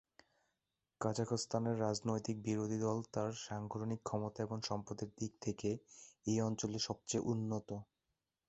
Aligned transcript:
কাজাখস্তানের 1.01 1.75
রাজনৈতিক 1.79 2.37
বিরোধী 2.43 2.77
দল 2.79 2.97
তার 3.13 3.31
সাংগঠনিক 3.41 3.99
ক্ষমতা 4.03 4.39
এবং 4.43 4.57
সম্পদের 4.63 5.09
দিক 5.19 5.33
থেকে 5.41 5.69
এই 6.25 6.37
অঞ্চলে 6.41 6.77
সবচেয়ে 6.87 7.27
উন্নত। 7.31 7.69